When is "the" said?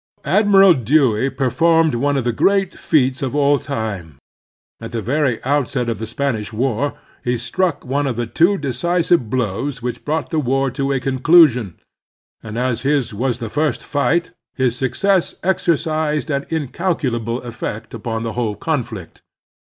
2.23-2.31, 4.93-4.99, 5.99-6.07, 8.15-8.25, 10.31-10.39, 13.37-13.47, 18.23-18.31